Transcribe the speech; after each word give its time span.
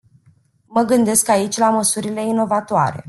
Mă 0.65 0.81
gândesc 0.81 1.29
aici 1.29 1.57
la 1.57 1.69
măsurile 1.69 2.27
inovatoare. 2.27 2.99